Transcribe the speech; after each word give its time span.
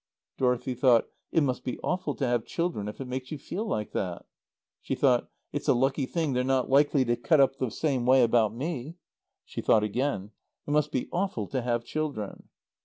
Dorothy 0.39 0.73
thought, 0.73 1.09
"It 1.31 1.41
must 1.43 1.63
be 1.63 1.77
awful 1.83 2.15
to 2.15 2.25
have 2.25 2.43
children 2.43 2.87
if 2.87 2.99
it 2.99 3.05
makes 3.07 3.29
you 3.31 3.37
feel 3.37 3.67
like 3.67 3.91
that." 3.91 4.25
She 4.81 4.95
thought, 4.95 5.29
"It's 5.53 5.67
a 5.67 5.75
lucky 5.75 6.07
thing 6.07 6.33
they're 6.33 6.43
not 6.43 6.71
likely 6.71 7.05
to 7.05 7.15
cut 7.15 7.39
up 7.39 7.57
the 7.57 7.69
same 7.69 8.07
way 8.07 8.23
about 8.23 8.51
me." 8.51 8.97
She 9.45 9.61
thought 9.61 9.83
again, 9.83 10.31
"It 10.65 10.71
must 10.71 10.91
be 10.91 11.07
awful 11.11 11.45
to 11.49 11.61
have 11.61 11.83
children." 11.85 12.49